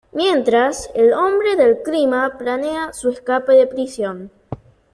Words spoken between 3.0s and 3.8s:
escape de